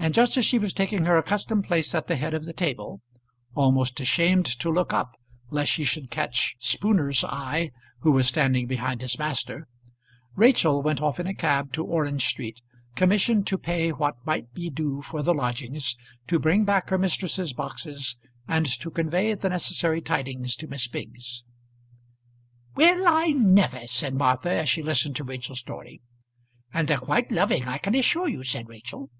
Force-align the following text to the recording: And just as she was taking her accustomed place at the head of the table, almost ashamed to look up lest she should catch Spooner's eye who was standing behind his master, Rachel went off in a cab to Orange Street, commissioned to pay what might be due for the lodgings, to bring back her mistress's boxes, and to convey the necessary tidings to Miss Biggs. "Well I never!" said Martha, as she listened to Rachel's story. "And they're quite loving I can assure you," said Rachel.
And 0.00 0.12
just 0.14 0.36
as 0.36 0.44
she 0.44 0.58
was 0.58 0.72
taking 0.72 1.04
her 1.04 1.16
accustomed 1.16 1.64
place 1.64 1.94
at 1.94 2.06
the 2.06 2.16
head 2.16 2.34
of 2.34 2.44
the 2.44 2.52
table, 2.52 3.00
almost 3.54 3.98
ashamed 3.98 4.44
to 4.46 4.70
look 4.72 4.92
up 4.92 5.12
lest 5.50 5.72
she 5.72 5.84
should 5.84 6.10
catch 6.10 6.56
Spooner's 6.58 7.24
eye 7.24 7.70
who 8.00 8.12
was 8.12 8.26
standing 8.26 8.66
behind 8.66 9.00
his 9.00 9.18
master, 9.18 9.66
Rachel 10.34 10.80
went 10.82 11.00
off 11.00 11.18
in 11.18 11.26
a 11.26 11.34
cab 11.34 11.72
to 11.72 11.84
Orange 11.84 12.26
Street, 12.28 12.60
commissioned 12.94 13.46
to 13.48 13.58
pay 13.58 13.90
what 13.90 14.14
might 14.24 14.52
be 14.52 14.68
due 14.68 15.00
for 15.02 15.22
the 15.22 15.34
lodgings, 15.34 15.96
to 16.28 16.38
bring 16.40 16.64
back 16.64 16.90
her 16.90 16.98
mistress's 16.98 17.52
boxes, 17.52 18.16
and 18.46 18.66
to 18.66 18.90
convey 18.90 19.34
the 19.34 19.48
necessary 19.48 20.00
tidings 20.00 20.54
to 20.56 20.68
Miss 20.68 20.86
Biggs. 20.88 21.44
"Well 22.74 23.06
I 23.08 23.28
never!" 23.28 23.86
said 23.86 24.14
Martha, 24.14 24.50
as 24.50 24.68
she 24.68 24.82
listened 24.82 25.16
to 25.16 25.24
Rachel's 25.24 25.60
story. 25.60 26.02
"And 26.72 26.86
they're 26.86 26.98
quite 26.98 27.30
loving 27.32 27.64
I 27.66 27.78
can 27.78 27.94
assure 27.94 28.28
you," 28.28 28.42
said 28.42 28.68
Rachel. 28.68 29.10